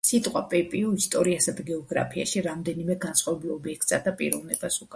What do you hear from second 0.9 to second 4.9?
ისტორიასა და გეოგრაფიაში რამდენიმე განსხვავებულ ობიექტსა და პიროვნებას უკავშირდება